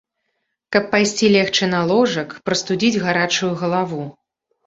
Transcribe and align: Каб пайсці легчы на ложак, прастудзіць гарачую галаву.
Каб 0.75 0.83
пайсці 0.93 1.27
легчы 1.35 1.65
на 1.75 1.81
ложак, 1.91 2.33
прастудзіць 2.49 3.01
гарачую 3.05 3.53
галаву. 3.63 4.01